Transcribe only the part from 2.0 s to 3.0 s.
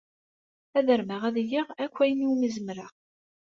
ayen umi zemreɣ.